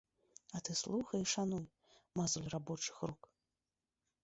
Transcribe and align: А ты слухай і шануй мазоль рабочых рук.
А 0.55 0.61
ты 0.67 0.75
слухай 0.79 1.19
і 1.25 1.27
шануй 1.33 1.67
мазоль 2.21 2.51
рабочых 2.57 2.95
рук. 3.11 3.21